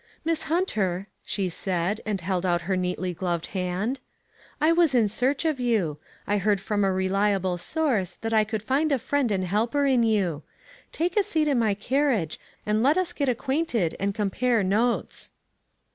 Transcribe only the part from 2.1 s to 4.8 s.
held out her neatly gloved hand, "I